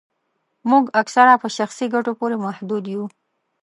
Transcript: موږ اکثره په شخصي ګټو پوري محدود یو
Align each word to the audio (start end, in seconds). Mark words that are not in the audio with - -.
موږ 0.69 0.83
اکثره 1.01 1.33
په 1.43 1.47
شخصي 1.57 1.85
ګټو 1.93 2.11
پوري 2.19 2.37
محدود 2.45 2.83
یو 2.93 3.03